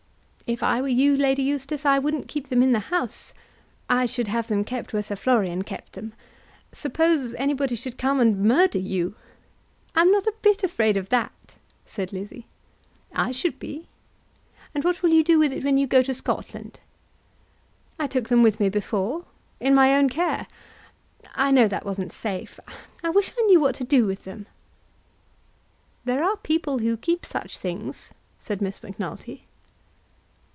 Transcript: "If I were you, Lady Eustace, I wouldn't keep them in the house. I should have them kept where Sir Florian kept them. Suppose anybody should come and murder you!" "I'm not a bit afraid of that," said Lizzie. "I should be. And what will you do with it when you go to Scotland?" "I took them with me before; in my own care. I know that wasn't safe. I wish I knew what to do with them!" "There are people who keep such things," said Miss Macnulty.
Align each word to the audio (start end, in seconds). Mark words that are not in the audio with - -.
"If 0.47 0.61
I 0.61 0.81
were 0.81 0.89
you, 0.89 1.15
Lady 1.15 1.43
Eustace, 1.43 1.85
I 1.85 1.97
wouldn't 1.97 2.27
keep 2.27 2.49
them 2.49 2.61
in 2.61 2.73
the 2.73 2.81
house. 2.91 3.33
I 3.89 4.05
should 4.05 4.27
have 4.27 4.47
them 4.49 4.65
kept 4.65 4.91
where 4.91 5.01
Sir 5.01 5.15
Florian 5.15 5.61
kept 5.61 5.93
them. 5.93 6.11
Suppose 6.73 7.33
anybody 7.35 7.73
should 7.73 7.97
come 7.97 8.19
and 8.19 8.37
murder 8.43 8.77
you!" 8.77 9.15
"I'm 9.95 10.11
not 10.11 10.27
a 10.27 10.33
bit 10.41 10.61
afraid 10.61 10.97
of 10.97 11.07
that," 11.07 11.55
said 11.85 12.11
Lizzie. 12.11 12.47
"I 13.15 13.31
should 13.31 13.59
be. 13.59 13.87
And 14.75 14.83
what 14.83 15.01
will 15.01 15.11
you 15.11 15.23
do 15.23 15.39
with 15.39 15.53
it 15.53 15.63
when 15.63 15.77
you 15.77 15.87
go 15.87 16.03
to 16.03 16.13
Scotland?" 16.13 16.81
"I 17.97 18.05
took 18.05 18.27
them 18.27 18.43
with 18.43 18.59
me 18.59 18.67
before; 18.67 19.23
in 19.61 19.73
my 19.73 19.95
own 19.95 20.09
care. 20.09 20.47
I 21.33 21.51
know 21.51 21.69
that 21.69 21.85
wasn't 21.85 22.11
safe. 22.11 22.59
I 23.05 23.09
wish 23.09 23.31
I 23.39 23.43
knew 23.43 23.61
what 23.61 23.75
to 23.75 23.85
do 23.85 24.05
with 24.05 24.25
them!" 24.25 24.47
"There 26.03 26.21
are 26.21 26.35
people 26.35 26.79
who 26.79 26.97
keep 26.97 27.25
such 27.25 27.57
things," 27.57 28.11
said 28.37 28.61
Miss 28.61 28.83
Macnulty. 28.83 29.45